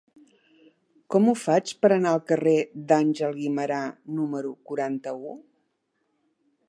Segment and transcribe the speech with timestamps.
[1.15, 2.55] Com ho faig per anar al carrer
[2.93, 3.83] d'Àngel Guimerà
[4.21, 5.39] número quaranta-u?